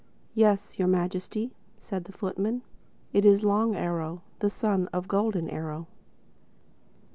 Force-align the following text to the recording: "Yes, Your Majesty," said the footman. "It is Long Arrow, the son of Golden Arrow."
"Yes, 0.33 0.79
Your 0.79 0.87
Majesty," 0.87 1.53
said 1.79 2.05
the 2.05 2.11
footman. 2.11 2.63
"It 3.13 3.23
is 3.23 3.43
Long 3.43 3.75
Arrow, 3.75 4.23
the 4.39 4.49
son 4.49 4.87
of 4.91 5.07
Golden 5.07 5.47
Arrow." 5.47 5.85